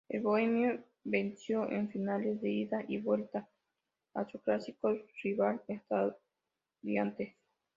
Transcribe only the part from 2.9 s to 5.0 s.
vuelta a su clásico